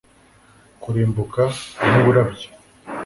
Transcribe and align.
Kurimbuka 0.81 1.43
nkumurabyo 1.85 2.49